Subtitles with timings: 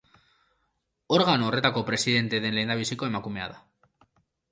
[1.17, 3.61] Organo horretako presidente den lehendabiziko emakumea da.